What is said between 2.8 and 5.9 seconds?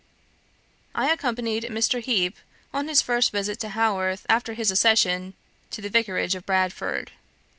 his first visit to Haworth after his accession to the